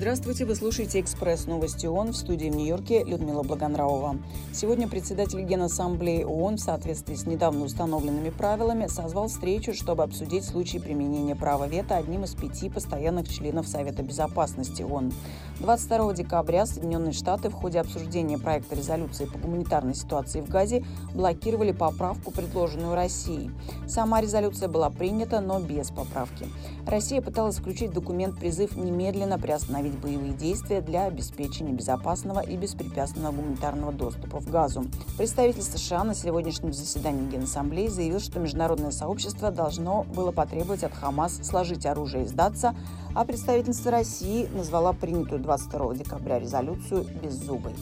[0.00, 4.16] Здравствуйте, вы слушаете «Экспресс новости ООН» в студии в Нью-Йорке Людмила Благонравова.
[4.50, 10.78] Сегодня председатель Генассамблеи ООН в соответствии с недавно установленными правилами созвал встречу, чтобы обсудить случай
[10.78, 15.12] применения права вето одним из пяти постоянных членов Совета Безопасности ООН.
[15.58, 20.82] 22 декабря Соединенные Штаты в ходе обсуждения проекта резолюции по гуманитарной ситуации в Газе
[21.14, 23.50] блокировали поправку, предложенную Россией.
[23.86, 26.46] Сама резолюция была принята, но без поправки.
[26.86, 33.32] Россия пыталась включить документ призыв немедленно приостановить приостановить боевые действия для обеспечения безопасного и беспрепятственного
[33.34, 34.84] гуманитарного доступа в Газу.
[35.16, 41.38] Представитель США на сегодняшнем заседании Генассамблеи заявил, что международное сообщество должно было потребовать от Хамас
[41.42, 42.74] сложить оружие и сдаться,
[43.14, 47.74] а представительство России назвала принятую 22 декабря резолюцию беззубой.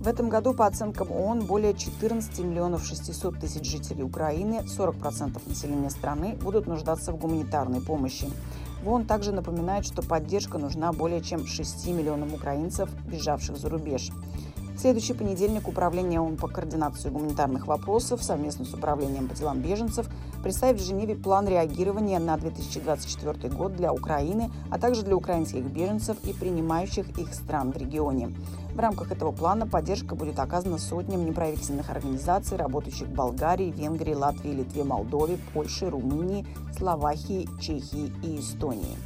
[0.00, 5.90] В этом году, по оценкам ООН, более 14 миллионов 600 тысяч жителей Украины, 40% населения
[5.90, 8.26] страны, будут нуждаться в гуманитарной помощи.
[8.84, 14.10] ВОН также напоминает, что поддержка нужна более чем 6 миллионам украинцев, бежавших за рубеж.
[14.74, 20.08] В следующий понедельник Управление ООН по координации гуманитарных вопросов совместно с Управлением по делам беженцев
[20.42, 26.16] представит в Женеве план реагирования на 2024 год для Украины, а также для украинских беженцев
[26.24, 28.32] и принимающих их стран в регионе.
[28.74, 34.50] В рамках этого плана поддержка будет оказана сотням неправительственных организаций, работающих в Болгарии, Венгрии, Латвии,
[34.52, 36.46] Литве, Молдове, Польше, Румынии,
[36.76, 38.96] Словакии, Чехии и Эстонии.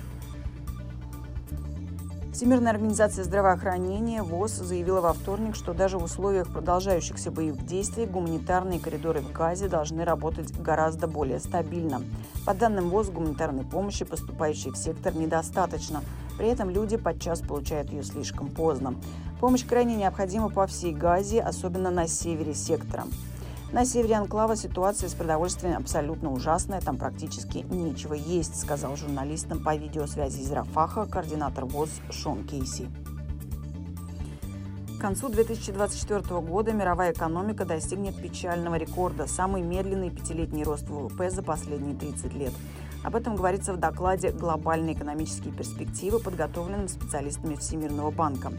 [2.34, 8.81] Всемирная организация здравоохранения ВОЗ заявила во вторник, что даже в условиях продолжающихся боевых действий гуманитарные
[8.81, 12.03] коридоры в Газе должны работать гораздо более стабильно.
[12.45, 16.03] По данным ВОЗ, гуманитарной помощи, поступающей в сектор, недостаточно.
[16.39, 18.95] При этом люди подчас получают ее слишком поздно.
[19.41, 23.05] Помощь крайне необходима по всей Газе, особенно на севере сектора.
[23.73, 29.75] На севере Анклава ситуация с продовольствием абсолютно ужасная, там практически нечего есть, сказал журналистам по
[29.75, 32.89] видеосвязи из Рафаха координатор ВОЗ Шон Кейси.
[35.05, 41.94] Концу 2024 года мировая экономика достигнет печального рекорда– самый медленный пятилетний рост ВВП за последние
[41.94, 42.54] 30 лет.
[43.04, 48.50] Об этом говорится в докладе «Глобальные экономические перспективы», подготовленном специалистами Всемирного банка.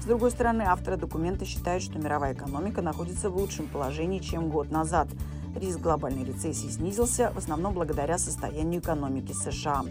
[0.00, 4.70] С другой стороны, авторы документа считают, что мировая экономика находится в лучшем положении, чем год
[4.70, 5.08] назад.
[5.56, 9.82] Риск глобальной рецессии снизился, в основном благодаря состоянию экономики США.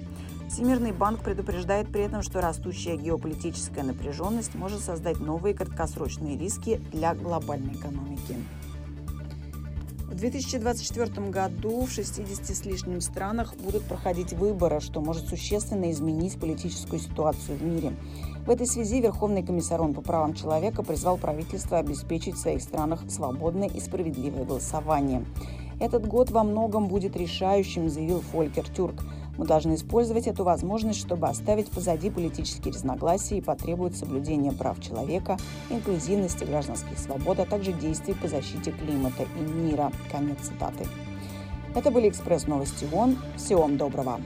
[0.49, 7.13] Всемирный банк предупреждает при этом, что растущая геополитическая напряженность может создать новые краткосрочные риски для
[7.13, 8.37] глобальной экономики.
[10.07, 16.39] В 2024 году в 60 с лишним странах будут проходить выборы, что может существенно изменить
[16.39, 17.93] политическую ситуацию в мире.
[18.47, 23.67] В этой связи Верховный комиссар по правам человека призвал правительство обеспечить в своих странах свободное
[23.67, 25.25] и справедливое голосование.
[25.79, 29.03] Этот год во многом будет решающим, заявил Фолькер Тюрк.
[29.37, 35.37] Мы должны использовать эту возможность, чтобы оставить позади политические разногласия и потребовать соблюдения прав человека,
[35.69, 39.91] инклюзивности, гражданских свобод, а также действий по защите климата и мира.
[40.11, 40.87] Конец цитаты.
[41.75, 43.17] Это были «Экспресс-новости ООН».
[43.37, 44.19] Всего вам доброго.